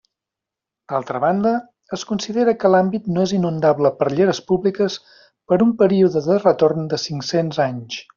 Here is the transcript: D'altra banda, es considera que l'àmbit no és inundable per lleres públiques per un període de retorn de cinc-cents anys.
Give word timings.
D'altra 0.91 1.19
banda, 1.23 1.51
es 1.97 2.05
considera 2.11 2.55
que 2.63 2.71
l'àmbit 2.75 3.09
no 3.17 3.25
és 3.29 3.33
inundable 3.39 3.91
per 3.99 4.07
lleres 4.21 4.39
públiques 4.53 4.97
per 5.53 5.59
un 5.67 5.75
període 5.83 6.25
de 6.31 6.39
retorn 6.47 6.89
de 6.95 7.01
cinc-cents 7.09 7.61
anys. 7.73 8.01